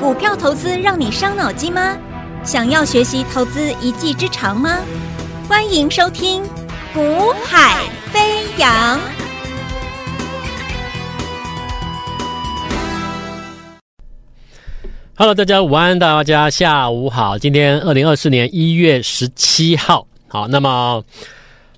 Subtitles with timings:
[0.00, 1.96] 股票投资让你伤脑筋吗？
[2.44, 4.80] 想要学习投资一技之长吗？
[5.48, 6.42] 欢迎收听
[6.92, 8.98] 《股海飞扬》。
[15.16, 17.38] Hello，大家午安，大家下午好。
[17.38, 21.02] 今天二零二四年一月十七号，好，那么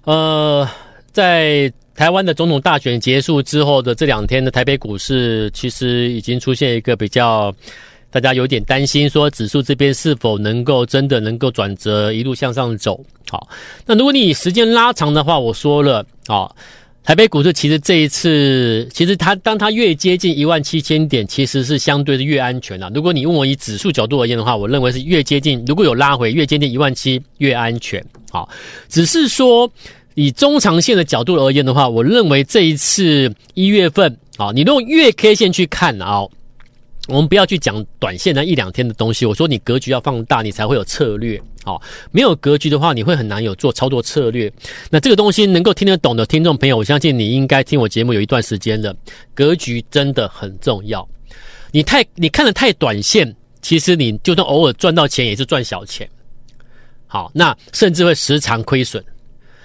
[0.04, 0.68] 呃，
[1.12, 1.72] 在。
[1.96, 7.50] 台湾的总统大选结束之后的这两天的台北股市，其实已经出现一个比较，
[8.20, 12.98] 大家有点担心，说指数这边是否能够真的能够转折，一路向上走。
[13.28, 13.46] 好，
[13.84, 16.50] 那如果你时间拉长的话，我说了，啊，
[17.04, 22.90] 台北股市其实这一次，其实它当它越接近一万七千点，其实是相对的越安全了。
[22.94, 28.02] 如果你问我以指数角度而言的话，我认为是越接近，如果有拉回，越接近一万七越安全。
[28.30, 28.48] 好，
[28.88, 29.70] 只是说。
[30.18, 36.26] 以中长线的角度而言的话，我认为这一次一月份啊，你用月 K 线去看啊，
[37.08, 39.24] 我们不要去讲短线那一两天的东西。
[39.24, 41.40] 我说你格局要放大，你才会有策略。
[41.64, 41.80] 好，
[42.12, 44.52] 没有格局的话，你会很难有做操作策略。
[44.90, 48.94] 那这个东西能够听得懂的听众朋友，我相信你应该听我节目有一段时间了。
[49.34, 51.06] 格局真的很重要。
[51.72, 56.08] 你太你看得太短线，其实你就算偶尔赚到钱，也是赚小钱。
[57.06, 59.04] 好，那甚至会时常亏损。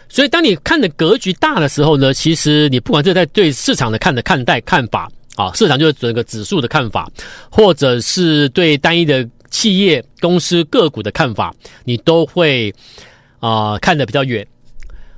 [0.10, 5.10] 所以，当你看的格局大的时候呢，其实你不管是在对市场的看的看待看法
[5.42, 7.10] 啊，市场就是整个指数的看法，
[7.50, 12.74] 或者是对单一的企业公司个股的看法，你都会
[13.40, 14.46] 啊、看得比较远。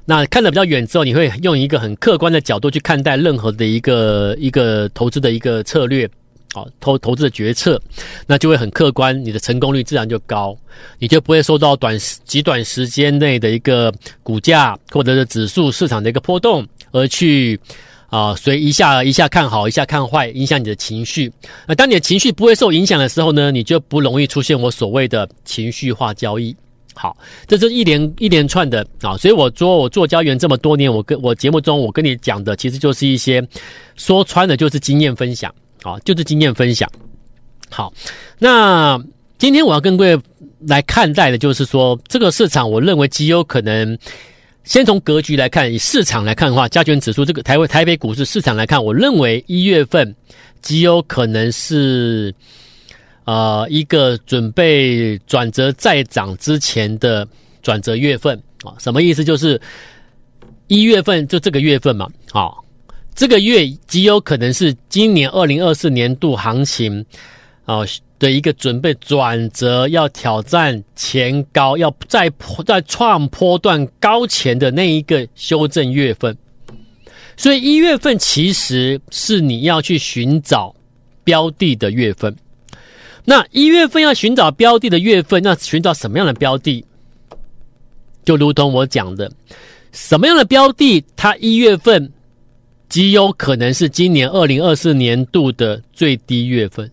[0.05, 6.09] 那看得比较远之后，你会用一个很客观的角度去看待任何的一个一个投资的一个策略。
[6.53, 7.81] 好，投投资的决策，
[8.27, 10.55] 那就会很客观，你的成功率自然就高，
[10.99, 17.59] 你就不会受到短时极短时间内的一个股价或者是指数市场的一个波动而去
[18.13, 21.31] 啊，所以一下一下看好，一下看坏，影响你的情绪。
[21.67, 26.55] 那当你的情绪不会受影响的时候呢，你就不容易出现我所谓的情绪化交易。
[26.93, 33.43] 好，这是一连一连串的啊，所以我做我做交易员这么多年，我跟我节目中我跟你讲的，其实就是一些
[33.95, 35.51] 说穿了就是经验分享。
[35.81, 36.87] 啊，就是经验分享。
[37.69, 37.91] 好，
[38.37, 39.03] 那
[39.39, 40.17] 今天我要跟各位
[40.67, 43.97] 来看待的，就是说这个市场，我认为极有可能，
[44.63, 50.15] 先从格局来看，以市场来看的话，加权指数这个台湾台北股市市场来看，我认为一月份
[50.61, 52.33] 极有可能是，
[53.25, 57.27] 呃，一个准备转折再涨之前的
[57.61, 58.73] 转折月份啊。
[58.79, 59.23] 什么意思？
[59.23, 59.59] 就是
[60.67, 62.63] 一月份就这个月份嘛，好。
[63.15, 67.05] 这个月极有可能是今年二零二四年度行情
[67.63, 67.81] 啊
[68.23, 72.31] 的一个准备转折，要挑战前高，要再
[72.65, 76.37] 再创波段高前的那一个修正月份。
[77.35, 80.73] 所以一月份其实是你要去寻找
[81.25, 82.33] 标的的月份。
[83.25, 86.85] 那一月份要寻找标的的月份，那寻找什么样的标的？
[88.23, 89.29] 就如同我讲的，
[89.91, 92.09] 什么样的标的，它一月份。
[92.89, 96.89] 极有可能是今年二零二四年度的最低月份。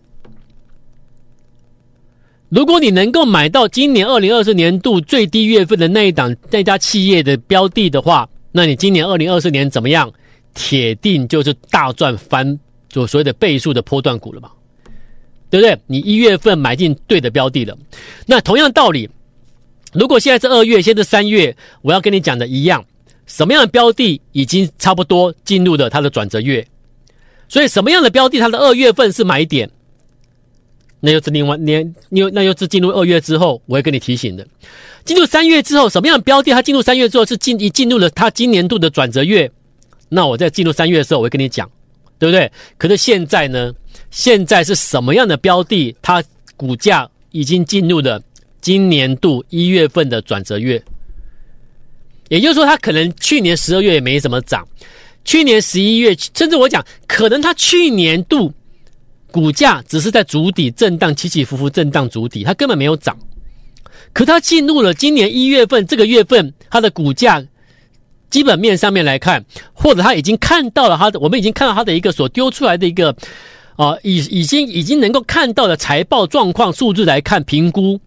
[2.51, 10.11] 如果你能够买到今年二零二四年度最低月份的那一档那家企业的标的的话，那你今年二零二四年怎么样？
[10.53, 14.51] 铁定就是大赚翻，就所谓的倍数的波段股了嘛，
[15.49, 15.79] 对不对？
[15.87, 17.77] 你一月份买进对的标的了。
[18.25, 19.09] 那同样道理，
[19.93, 22.83] 如果现在是二月，现在是三月，我要跟你讲的一样。
[23.27, 26.67] 什么样的标的已经差不多进入了它的转折月，
[27.47, 29.71] 所以什么样的标的它的二月份是买点，
[31.03, 34.47] 那又是另外年，又那又是进入二月之后，我会跟你提醒的。
[35.03, 39.51] 进入三月之后，什么样的标的它进入三月之后是进一进入了它今年度的转折月，
[40.09, 41.69] 那我在进入三月的时候，我会跟你讲，
[42.19, 42.51] 对不对？
[42.77, 43.73] 可是现在呢，
[44.11, 46.23] 现在是什么样的标的，它
[46.55, 48.21] 股价已经进入了
[48.61, 50.81] 今年度一月份的转折月。
[52.29, 54.65] 也就是说，它可能去年十二月也没什么涨，
[55.25, 58.53] 去年十一月，甚至我讲，可能它去年度
[59.31, 63.17] 股价只是在足底震荡，起起伏伏震荡筑底，它根本没有涨。
[64.13, 67.43] 可它进入了今年一月份这个月份，它的股价
[68.29, 69.43] 基本面上面来看，
[69.73, 73.15] 或者它已经看到了它的，我们已经看到它的一个所丢出来的一个
[73.77, 77.99] 啊、已已经已经能够看到的财报状况数字来看评估。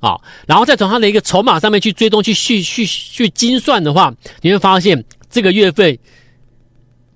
[0.00, 0.14] 啊，
[0.46, 5.98] 然后再从它的一个筹码上面去追踪、去去去去精算的话，你会发现这个月份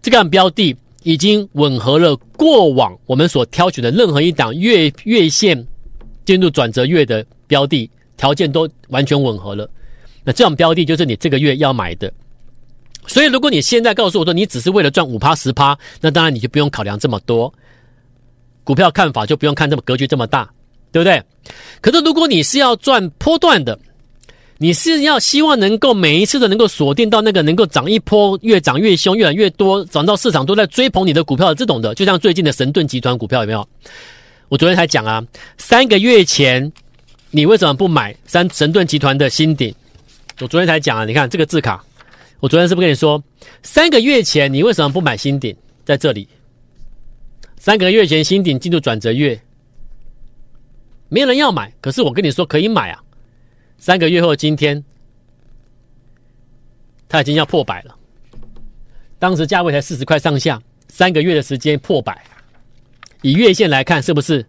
[0.00, 5.66] 这个标的已经吻合了过往我们所挑选的任何一档月月线
[6.24, 9.68] 进入转折月的标的条件都完全吻合了。
[10.24, 12.12] 那这种标的就是你这个月要买的。
[13.06, 17.52] 所以，如果你现在告诉我说你只是为了赚五趴十趴，那当然你就不用考量这么多。
[18.62, 20.48] 股票看法就不用看这么格局这么大，
[20.92, 21.20] 对不对？
[21.80, 23.76] 可是如果你是要赚波段的，
[24.62, 33.66] 你是要希望能够每一次都能够锁定到那个能够涨一波越涨越凶、越来越多，涨到市场都在追捧你的股票的这种的，就像最近的神盾集团股票有没有？
[34.50, 35.26] 我昨天才讲啊，
[35.56, 36.70] 三个月前
[37.30, 39.74] 你为什么不买三神盾集团的新顶？
[40.42, 41.82] 我昨天才讲啊，你看这个字卡，
[42.40, 43.22] 我昨天是不是跟你说，
[43.62, 45.56] 三个月前你为什么不买新顶？
[45.86, 46.28] 在这里，
[47.56, 49.40] 三个月前新顶进入转折月，
[51.08, 53.02] 没有人要买，可是我跟你说可以买啊。
[53.80, 54.84] 三个月后，今天
[57.08, 57.96] 它已经要破百了。
[59.18, 62.22] 当时价位才四十块上下，三个月的时间破百，
[63.22, 64.44] 以月线来看，是不是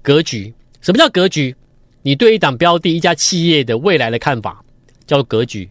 [0.00, 0.52] 格局？
[0.80, 1.54] 什么叫格局？
[2.00, 4.64] 你对一档标的、一家企业的未来的看法
[5.06, 5.68] 叫格局。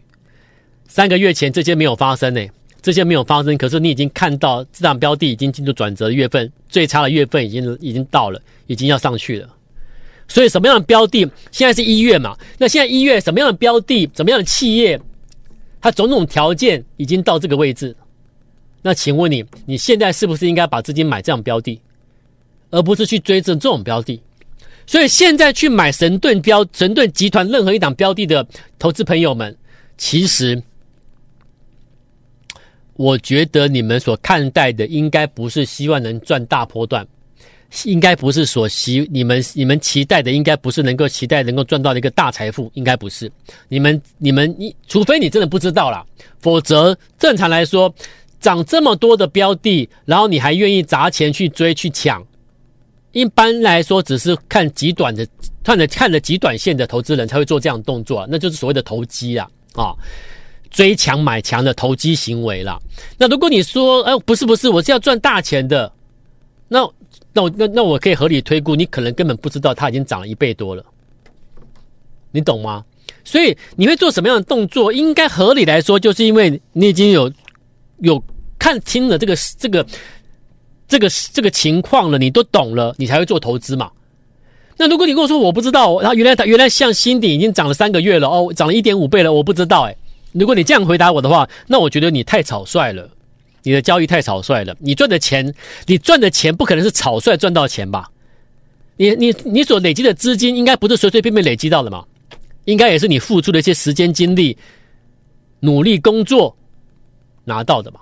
[0.86, 2.46] 三个月前这些没有发生呢，
[2.80, 9.48] 这些没有发生，可是你已经看到这档标的已经进入转折的月份，最差的月份已经已经到了，已经要上去了。
[10.28, 11.20] 所以什么样的标的？
[11.50, 12.36] 现在是一月嘛？
[12.58, 14.08] 那现在一月什么样的标的？
[14.14, 15.00] 什么样的企业？
[15.80, 17.94] 它种种条件已经到这个位置。
[18.80, 21.80] 那请问你，你现在是不是应该把资金买这样标的，
[22.70, 24.20] 而不是去追这这种标的？
[24.86, 28.46] 所以现在去买神盾标、神盾集团任何一档标的的
[28.78, 29.56] 投资朋友们，
[29.96, 30.60] 其实
[32.94, 37.06] 我觉得你们所看待的，应该不是希望能赚大波段。
[37.84, 43.32] 应该不是所希你们你们期待的，应该不是能够期待能够赚到的一个大财富，应该不是。
[43.68, 46.04] 你们你们你，除非你真的不知道啦，
[46.38, 47.92] 否则正常来说，
[48.40, 52.22] 涨这么多的标的，然后你还愿意砸钱去追去抢，
[53.12, 55.26] 一般来说只是看极短的
[55.64, 59.94] 看着看着极短线的投资人才会做这样的动作，那就是所谓的投机啊啊，
[60.70, 62.78] 追强买强的投机行为啦。
[63.16, 65.90] 那如果你说，哎，不是不是，我是要赚大钱的，
[66.68, 66.86] 那。
[67.32, 70.84] 那我那那我可以合理推估，你可能根本不知道它已经涨了一倍多了，
[72.30, 72.84] 你懂吗？
[73.24, 74.92] 所以你会做什么样的动作？
[74.92, 77.30] 应该合理来说，就是因为你已经有
[77.98, 78.22] 有
[78.58, 79.86] 看清了这个这个
[80.88, 83.90] 这个这个情况了，你都懂了，你才会做投资嘛。
[84.76, 89.96] 那如果你跟我说我不知道，然后原来它原来像新鼎已经涨了三个月了哦，涨了一点五倍了，我不知道哎。
[90.32, 93.08] 如果你这样回答我的话，那我觉得你太草率了。
[93.62, 95.54] 你的交易太草率了，你赚的钱，
[95.86, 98.10] 你赚的钱不可能是草率赚到钱吧？
[98.96, 102.04] 你你你所累积的资金，应该不是随随便便累积到的嘛？
[102.64, 104.56] 应该也是你付出的一些时间精力、
[105.60, 106.56] 努力工作
[107.44, 108.00] 拿到的嘛？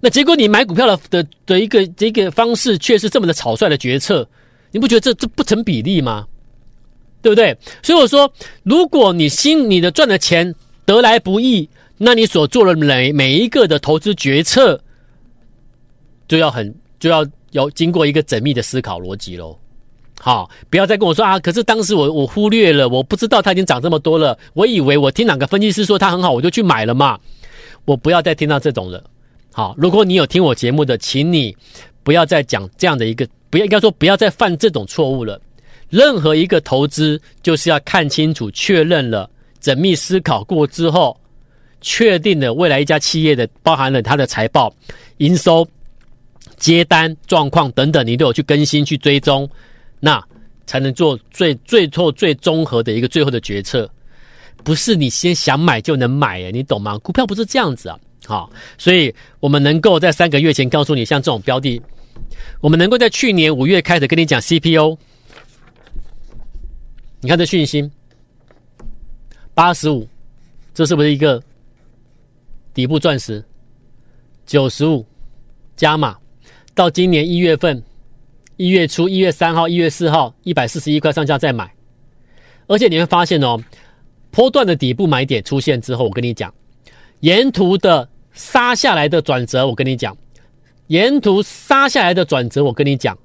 [0.00, 4.28] 那结果你买股票的的的一个这个方式，却是这么的草率的决策，
[4.70, 6.26] 你不觉得这这不成比例吗？
[7.20, 7.56] 对不对？
[7.82, 8.32] 所以我说，
[8.62, 10.54] 如果你心你的赚的钱
[10.84, 11.68] 得来不易。
[12.04, 14.80] 那你所做的每每一个的投资决策，
[16.26, 19.56] 就要很就要要经过一个缜密的思考逻辑喽。
[20.18, 21.38] 好，不要再跟我说啊！
[21.38, 24.36] 可是当时我我忽略了，我不知道它已经涨这么多了。
[24.52, 27.16] 我以为我听哪个分析师说它很好，我就去买了嘛。
[27.84, 29.04] 我不要再听到这种了。
[29.52, 31.56] 好，如果你有听我节目的，请你
[32.02, 35.40] 不要再讲这样的一个，不要应该说不要再犯这种错误了。
[35.88, 39.30] 任何一个投资就是要看清楚、确认了、
[39.62, 41.16] 缜密思考过之后。
[41.82, 44.72] 确定了未来一家企业的包含了它的财报、
[45.18, 45.68] 营收、
[46.56, 49.48] 接单状况等等，你都有去更新、去追踪，
[50.00, 50.24] 那
[50.64, 53.90] 才能做最最后最综合的一个最后的决策。
[54.64, 56.96] 不是你先想买就能买诶，你懂吗？
[56.98, 57.98] 股票不是这样子啊！
[58.24, 61.82] 好，所以我们能够在三个月前告诉你，像这种标的，
[62.60, 64.96] 我们能够在去年五月开始跟你讲 CPO，
[67.20, 67.90] 你看这讯息，
[69.52, 70.06] 八十五，
[70.72, 71.42] 这是不是一个？
[72.74, 73.44] 底部钻石
[74.46, 75.04] 九十五
[75.76, 76.16] 加码，
[76.74, 77.82] 到今年一月份
[78.56, 81.72] 一月初一月三号一月四号一百四十一块上下再买，
[82.66, 83.58] 而且你会发现哦，
[84.30, 86.52] 波段的底部买点出现之后，我跟你讲，
[87.20, 90.16] 沿途的杀下来的转折，我跟你讲，
[90.86, 93.18] 沿途杀下来的转折，我跟你讲，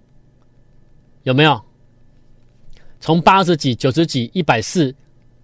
[1.24, 1.62] 有没有？
[3.00, 4.94] 从八十几、九十几、一百四，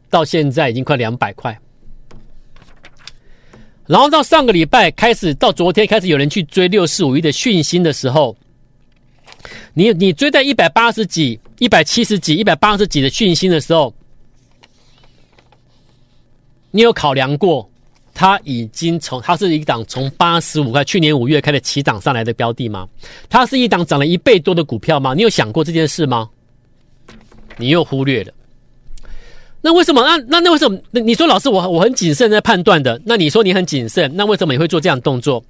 [0.09, 1.57] 到现在已经快两百块。
[3.85, 8.35] 然后到上个礼拜开始，到昨天开始有人去追六四五一的讯息的时候，
[9.73, 13.93] 你你追在一百八十几、一百七十几、一百八十几的讯息的时候，
[16.71, 17.69] 你有考量过，
[18.13, 22.87] 它已经从它是一档从八十五块去年五月开始起涨上来的标的吗？
[23.29, 25.13] 它是一档涨了一倍多的股票吗？
[25.13, 26.29] 你有想过这件事吗？
[27.57, 28.33] 你又忽略了。
[29.65, 30.03] 那为什么？
[30.03, 30.77] 那那那为什么？
[30.91, 33.01] 那你说老师，我我很谨慎在判断的。
[33.05, 35.41] 那你说你很谨慎，那为什么你会做这样动作？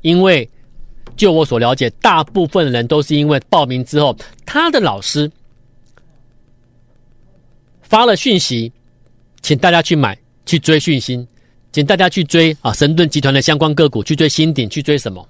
[0.00, 0.50] 因为
[1.14, 5.30] 就我所了解，大部分人都是因为报名之后，他的老师
[7.82, 8.72] 发了讯息，
[9.42, 11.24] 请大家去买，去追讯息，
[11.70, 15.24] 请大家去追啊神盾集团的相关个股，去追新鼎，去追什么？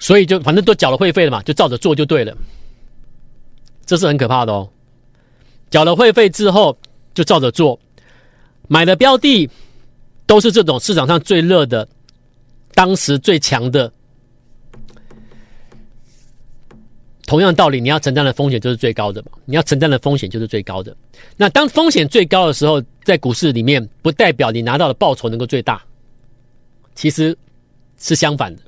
[0.00, 2.36] 所以就反正都缴了会费了嘛，就照着做就对了。
[3.86, 4.68] 这是很可怕的哦。
[5.70, 6.76] 缴了会费之后
[7.14, 7.78] 就照着做，
[8.68, 9.48] 买的标的
[10.26, 11.86] 都是这种市场上最热的。
[12.74, 13.90] 当时最强的，
[17.26, 19.28] 同样道理，你要承担的风险就是最高的嘛。
[19.46, 20.94] 你要承担的风险就是最高的。
[21.38, 25.82] 那当风险最高的时候，在股市里面，不代表你拿到的报酬能够最大，
[26.94, 27.34] 其实
[27.98, 28.62] 是相反的。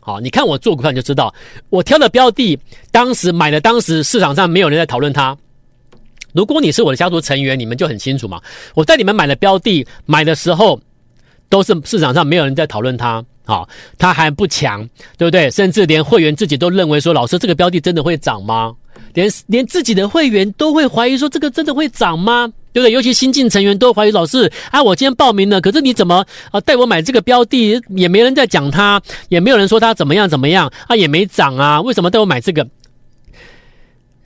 [0.00, 1.32] 好，你看我做股票你就知道，
[1.68, 2.58] 我挑的标的，
[2.90, 5.38] 当时买的，当时市场上没有人在讨论它。
[6.32, 8.40] 如果你是我的家族成员，你们就很清楚嘛。
[8.74, 10.80] 我在你们买的标的买的时候，
[11.48, 13.24] 都是市场上没有人在讨论它。
[13.44, 15.50] 好，它还不强，对不对？
[15.50, 18.72] 甚至连会员自己都认为说，老师这个标的真的会涨吗？
[19.14, 22.46] 连连自己的会员都会怀疑说，这个真的会涨吗？
[22.72, 22.92] 对不对？
[22.92, 32.66] 尤其新进成员都怀疑老师啊，我今天报名了，可是你怎么啊带我买这个标的，也没人在讲它，也没有人说它怎么样怎么样啊，也没涨啊，为什么带我买这个？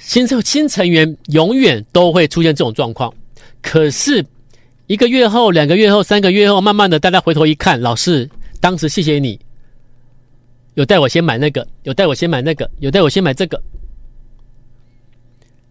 [0.06, 3.12] 新成新成员永远都会出现这种状况，
[3.60, 4.24] 可是
[4.86, 8.30] 一个月后、两个月后、三个月后，慢慢的大家回头一看，老师。
[8.60, 9.38] 当时谢谢你，
[10.74, 13.60] 有带我先买那个，有带我先买那个，有带我先买这个，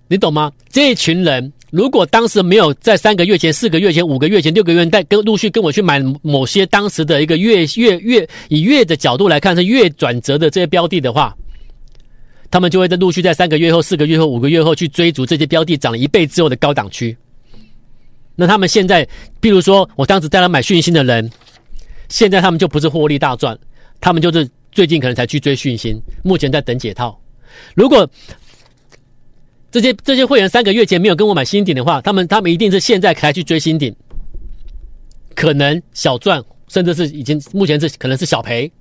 [0.10, 0.52] 你懂吗？
[0.70, 11.36] 这一群人如果当时没有在三个月前、四个月前、五个月前、六个月带跟陆续跟我去买某些当时的一个月月月以月的角度来看是月转折的这些标的的话，
[12.56, 17.18] 他们就会在陆续在三个月后、四个月后、五个月后去追逐这些标的涨了一倍之后的高档区。
[18.34, 19.06] 那他们现在，
[19.42, 21.30] 比如说我当时带他买讯芯的人。
[22.08, 23.60] 现在他们就不是获利大赚，
[24.00, 27.20] 他们就是最近可能才去追讯芯，目前在等解套。
[27.74, 28.10] 如果
[29.70, 33.94] 这些这些会员三个月前没有跟我买新顶的话，他们他们一定是现在才去追新顶，
[35.36, 38.72] 可能小赚，甚至是已经目前是可能是小赔，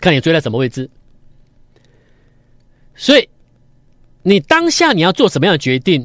[0.00, 0.90] 看你追在什么位置。
[2.98, 3.26] 所以
[4.22, 6.04] 你当下你要做什么样的决定，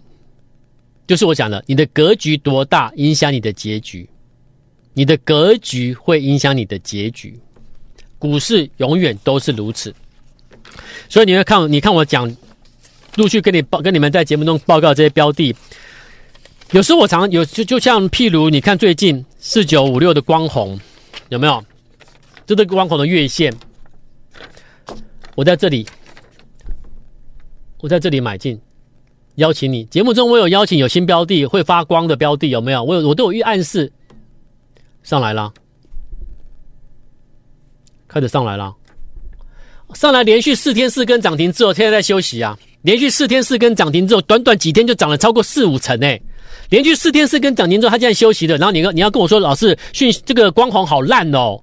[1.05, 4.07] 就是我讲的，你的格局多大，影响你的结局。
[4.93, 7.37] 你的格局会影响你的结局，
[8.19, 9.91] 股市永远都是如此。
[11.09, 12.31] 所以你会看，你看我讲，
[13.15, 15.55] 陆续跟你报，跟你们在节目中报告这些标的。
[16.73, 20.79] 有时候我常有就就像譬如，你看最近四九五六的光弘
[21.29, 21.65] 有没有？
[22.45, 23.51] 这个光弘的月线，
[25.33, 25.87] 我在这里，
[27.83, 28.57] 我在这里买进，
[29.35, 29.83] 邀请你。
[29.87, 32.81] 节目中我有邀请有新标的会发光的标的有没有？
[32.81, 33.91] 我有我都有预暗示。
[35.03, 35.53] 上来了，
[38.07, 38.73] 开始上来了，
[39.95, 42.57] 上来连续四天四根涨停之后，现在在休息啊。
[42.83, 46.21] 连续四天四根涨停之后，短短几天就涨了超过四五成诶。
[46.69, 48.55] 连续四天四根涨停之后，它现在休息的。
[48.55, 51.61] 然后你你要跟我说，老师讯这个光环好烂哦，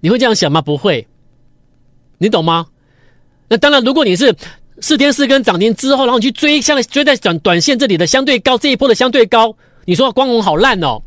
[0.00, 0.60] 你会这样想吗？
[0.60, 1.08] 不会，
[2.18, 2.66] 你懂吗？
[3.48, 4.36] 那当然，如果你是
[4.80, 9.54] 四天四根涨停之后，然后你去追下来追在短短线这里的相对高这一波的相对高，
[9.84, 11.02] 你说光弘好烂哦，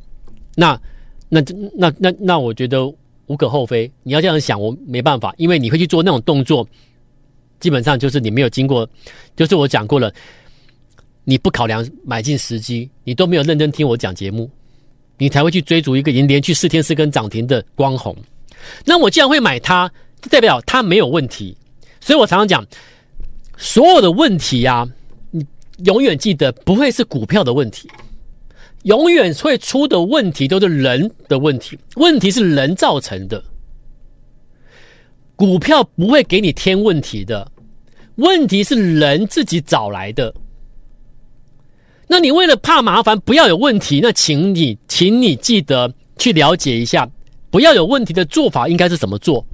[0.56, 0.80] 那。
[1.34, 1.42] 那
[1.74, 2.86] 那那那，我觉得
[3.28, 3.90] 无可厚非。
[4.04, 6.68] 你要这样想，我没办法，因为你会去做那种动作，
[7.62, 8.86] 基本上就是你没有经过，
[9.34, 10.14] 就是我讲过了，
[11.24, 14.52] 你不考量买进时机，你都没有认真听我讲节目，
[15.18, 18.14] 你才会去追逐一个已经连续四天四根涨停的光弘。
[18.84, 19.90] 那我既然会买它，
[20.30, 21.56] 代表它没有问题。
[22.02, 22.62] 所以我常常讲，
[23.62, 24.90] 所有的问题呀、啊，
[25.30, 25.46] 你
[25.86, 27.88] 永远记得不会是股票的问题。
[28.84, 33.44] 永远会出的问题都是人的问题，问题是人造成的。
[35.36, 37.52] 股票不会给你添问题的，
[38.16, 40.34] 问题是人自己找来的。
[42.08, 47.08] 那你为了怕麻烦，不要有问题，那请你，请你记得去了解一下，
[47.52, 49.46] 不要有问题的做法应该是怎么做？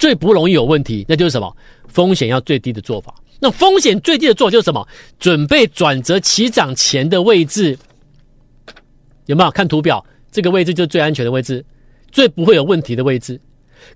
[0.00, 1.54] 最不容易有问题，那就是什么？
[1.86, 3.14] 风险要最低的做法。
[3.38, 4.88] 那风险最低的做法就是什么？
[5.18, 7.78] 准备转折起涨前的位置。
[9.26, 10.04] 有没有看图表？
[10.32, 11.62] 这个位置就是最安全的位置，
[12.10, 13.38] 最不会有问题的位置。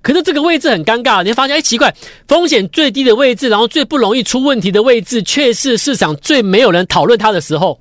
[0.03, 1.95] 可是这个位置很尴尬，你会发现，哎，奇怪，
[2.29, 7.81] 风险最低的位置，然后最不容易出问题的位置，却是市场最没有人讨论它的时候。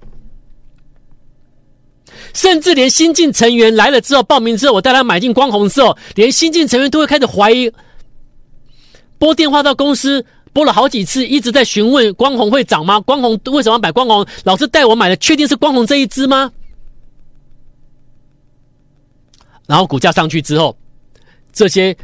[2.33, 7.69] 甚至连新进成员来了之后，报名之后，我带他买进光红之后，连新进成员都会开始怀疑。
[9.23, 12.99] 拨电话到公司，拨了好几次，一直在询问光弘会涨吗？
[12.99, 14.27] 光弘为什么买光弘？
[14.43, 16.51] 老师带我买的，确定是光弘这一支吗？
[19.65, 20.75] 然后股价上去之后，
[21.53, 21.95] 这些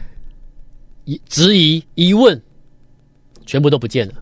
[1.04, 2.42] 疑、质疑、疑问，
[3.46, 4.14] 全部都不见了。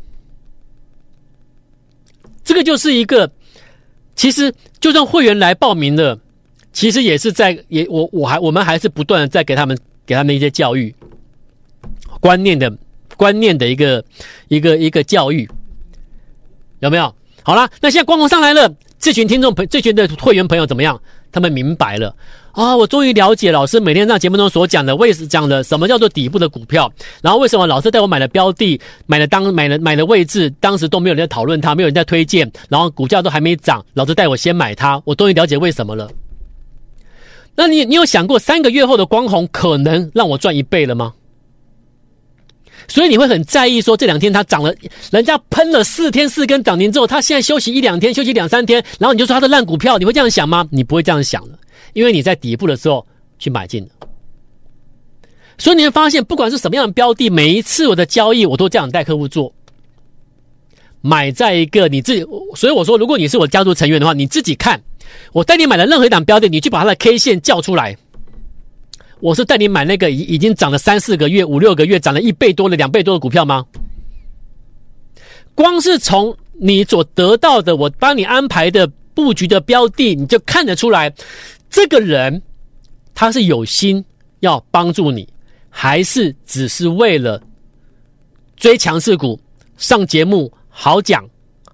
[2.43, 3.31] 这个就是一个，
[4.15, 6.19] 其实就算会员来报名了，
[6.73, 10.95] 其实也是在也我我还我们还是不断的在给他们给他们一些教育
[12.19, 12.75] 观念的
[13.17, 14.03] 观念的一个
[14.47, 15.49] 一个一个教育，
[16.79, 17.13] 有没有？
[17.43, 20.99] 好了，那现在光红上来了，这群听众朋这群的会员朋友怎么样？
[21.29, 22.15] 他们明白了
[22.53, 22.75] 啊！
[22.75, 36.09] 我终于了解老师每天在节目中所讲的，为什讲的什么叫做底部的股票，然后为什么老师带我买的标的、买了当买了买了位置，当时都没有人在讨论它，没有人在推荐，然后股价都还没涨，老师带我先买它，我终于了解为什么了。
[37.55, 41.13] 那你你有想过三个月后的光红可能让我赚一倍了吗？
[42.87, 44.73] 所以你会很在意说这两天它涨了，
[45.11, 50.67] 人家喷了四天四根涨停之后，它现在休息一两天，休息两三天，然后你就说它的烂股票，你会这样想吗？
[50.71, 51.57] 你不会这样想的，
[51.93, 53.05] 因为你在底部的时候
[53.39, 53.89] 去买进了。
[55.57, 59.51] 所以你会发现，不管是什么样的标的，每一次我的交易我都这样带客户做，
[61.01, 62.23] 买在一个你自己。
[62.55, 64.79] 所以我说，如果你是我家族成员的话，你自己看，
[65.33, 67.97] 我带你买的任何一档标的，你去把它的 K 线叫出来。
[69.19, 73.65] 我是带你买那个已已经涨了三四个月、五六个月，涨了一倍多了、两倍多的股票吗？
[75.55, 81.11] 光是从你所得到的，我帮你安排的布局的标的，你就看得出来，
[81.69, 82.41] 这个人
[83.15, 84.05] 他是有心
[84.41, 85.27] 要帮助你，
[85.69, 87.41] 还是只是为了
[88.55, 89.39] 追强势股、
[89.77, 91.27] 上节目、好讲、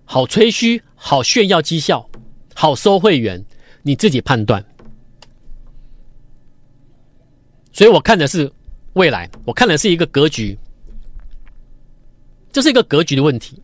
[0.05, 2.09] 好吹嘘、好炫耀绩效、
[2.53, 3.43] 好收会员？
[3.81, 4.63] 你自己判断。
[7.73, 8.49] 所以我看的是
[8.93, 10.57] 未来，我看的是一个格局，
[12.51, 13.61] 这是一个格局的问题，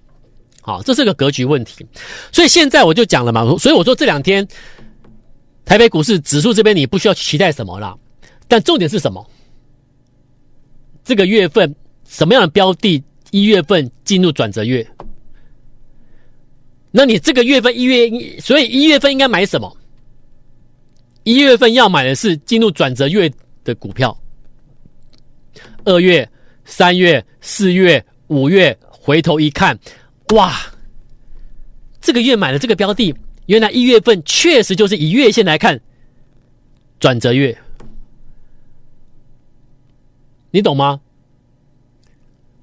[0.62, 1.86] 好，这是一个格局问题。
[2.32, 4.46] 所以现在我就讲了嘛，所以我说这两天
[5.63, 7.96] 台北股市指数这边你不需要期待什么啦，
[8.48, 9.25] 但重点是什么？
[11.04, 11.74] 这个月份
[12.08, 13.01] 什么样的标的？
[13.32, 14.84] 一月份进入转折月，
[16.89, 19.78] 那你这个月份一月，所以一月份应该买什么？
[21.26, 23.32] 一月份要买的是进入转折月。
[23.63, 24.17] 的股票，
[25.84, 26.30] 二月、
[26.65, 29.78] 三月、四月、五月，回头一看，
[30.34, 30.54] 哇，
[32.02, 33.13] 这个月买了这个标的，
[33.48, 35.80] 原来一月份确实就是以月线来看
[37.00, 37.58] 转折月，
[40.52, 41.02] 你懂吗？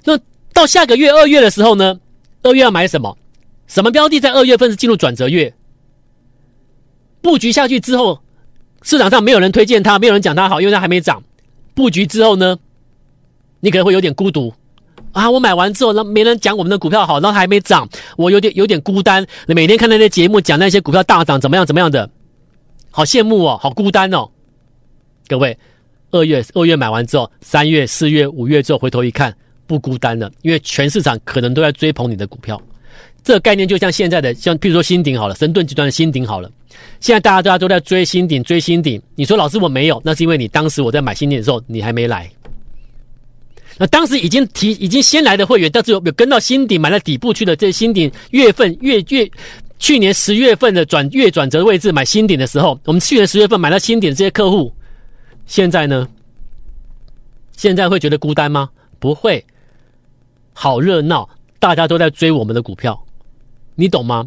[0.04, 0.18] 那
[0.52, 2.00] 到下个月二月的时候呢？
[2.42, 3.16] 二月要买什么？
[3.66, 5.52] 什么标的在二月份是进入转折月？
[7.20, 8.22] 布局下去之后。
[8.82, 11.22] 市场上没有人推荐它，没有人讲它好，因为它还没涨。
[11.74, 12.56] 布局之后呢，
[13.60, 14.52] 你可能会有点孤独
[15.12, 15.30] 啊！
[15.30, 19.26] 我买完之后，那没人讲我们的股票好，然后还没涨，我有点有点孤单。
[19.46, 22.08] 你每天看那些节目，讲那些股票大涨怎么样怎么样的，
[22.90, 24.28] 好羡慕哦，好孤单哦。
[25.28, 25.58] 各位，
[26.12, 29.34] 二月二月买完之后，三月、四月、五月之后回头一看，
[29.66, 32.60] 不孤单了，因为全市场可能都在追捧你的股票。
[33.22, 36.50] 这个概念就像现在的，像譬如说新鼎好了，神盾集团的新鼎好了。
[37.00, 39.00] 现在大家大家都在追新顶，追新顶。
[39.14, 42.30] 你说老师我没有，那是因为你当时我在买新顶的时候，你还没来。
[43.78, 49.30] 那当时已经提已经先来的会员，但是有有跟到新顶买了底部去的这新顶月份月月
[49.78, 54.72] 去年十月份的转月转折位置买新顶的时候，我们去年十月份买了新顶这些客户，
[55.46, 56.08] 现在呢？
[57.52, 58.70] 现在会觉得孤单吗？
[58.98, 59.44] 不会，
[60.54, 62.98] 好热闹，大家都在追我们的股票。
[63.74, 64.26] 你懂吗？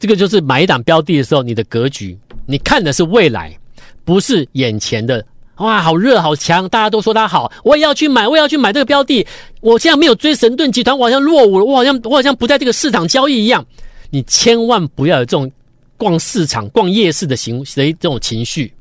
[0.00, 3.56] 这个就是买一档标的的时候，你的格局，你看的是未来，
[4.02, 5.24] 不是眼前的。
[5.56, 9.26] 哇，好热，好强，大家都说它好，我也要去买，我也要去买这个标的。
[9.60, 13.62] 我现在没有追神盾集团，我好像落伍了，我好像我好像不在这个市场交易一样。
[14.08, 15.52] 你千万不要有这种
[15.98, 18.72] 逛市场、逛夜市的行为这种情绪。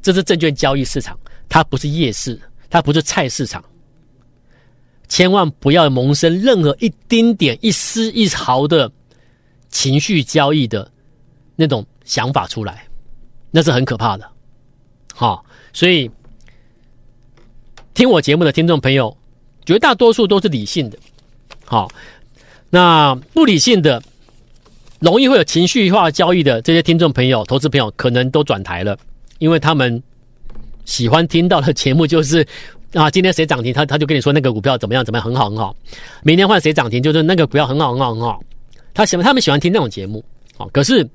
[0.00, 3.62] 这是证券交易市场，它不是夜市，它不是菜市场。
[5.08, 8.88] 千万不要萌生任何一丁点、一丝一毫的
[9.74, 10.88] 情绪交易的
[11.56, 12.86] 那种想法出来，
[13.50, 14.24] 那是很可怕的。
[15.12, 16.08] 好，所以
[17.92, 19.14] 听我节目的听众朋友，
[19.66, 20.96] 绝大多数都是理性的。
[21.64, 21.90] 好，
[22.70, 24.00] 那不理性的、
[25.00, 28.96] 容易会有情绪化交易的这些听众朋友、投资朋友，可能都转台了，
[29.40, 30.00] 因为他们
[30.84, 32.46] 喜欢听到的节目就是。
[32.94, 35.74] 啊，今天谁涨停，他他就跟你说那个股票怎么样怎么样，很好很好。
[36.22, 38.40] 明天换谁涨停，就是那个股票很好很好很好。
[38.94, 40.24] 他喜欢他们喜欢听那种节目，
[40.56, 41.06] 好，可是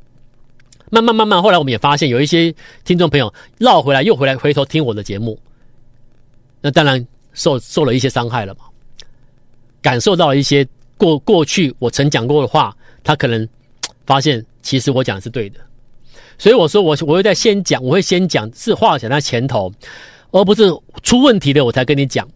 [0.92, 5.40] 慢慢慢慢，后来我们也发现有一些听众朋友绕回来又回来回头听我的节目，
[6.62, 8.66] 那当然受受了一些伤害了嘛，
[9.82, 13.48] 感受到了一些过过去我曾讲过的话，他可能
[14.06, 15.60] 发现其实我讲的是对的，
[16.38, 19.72] 所以我说我我会在先讲，我会先讲是话讲在前头。
[20.32, 22.30] 而不是出问题的我才跟你讲，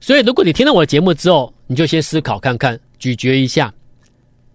[0.00, 3.72] 所以，如果你听了我的节目之后，你就先思考看看，咀嚼一下，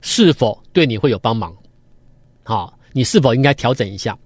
[0.01, 1.55] 是否对你会有帮忙？
[2.43, 4.17] 好，你是否应该调整一下？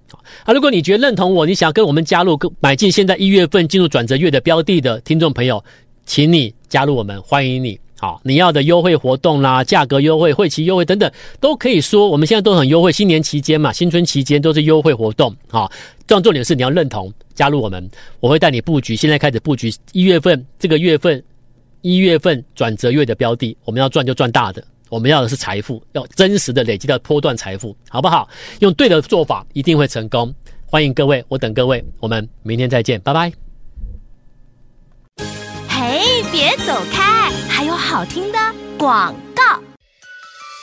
[0.44, 5.64] 啊，如果你觉得认同我，你想跟我们加入，买进现在一月份进入转折月的标的的听众朋友，
[6.06, 7.80] 请你加入我们，欢迎你。
[7.98, 11.10] 好，你要的优惠活动啦，价格优惠、会期优惠等等，
[11.40, 12.10] 都可以说。
[12.10, 15.34] 我们现在都很优惠，新年期间嘛，新春期间都是优惠活动。
[15.48, 15.72] 好，
[16.06, 18.96] 重重点是你要认同加入我们，我会带你布局。
[18.96, 21.24] 现在开始布局一月份这个月份，
[21.82, 24.64] 一月份转折月的标的，我们要赚就赚大的，
[24.96, 28.30] 我们要的是财富，要真实的累积到波段财富，好不好？
[28.60, 30.34] 用对的做法，一定会成功。
[30.66, 33.30] 欢迎各位，我等各位，我们明天再见，拜拜。
[35.68, 38.40] 嘿，别走开，还有好听的
[38.78, 39.44] 广告。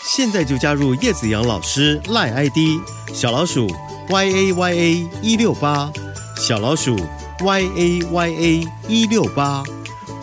[0.03, 2.81] 现在就加入叶子阳老师赖 ID
[3.13, 3.69] 小老鼠
[4.09, 5.93] y a y a 一六八
[6.37, 6.97] 小老鼠
[7.45, 9.63] y a y a 一六八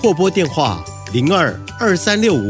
[0.02, 2.50] 或拨电话零二二三六五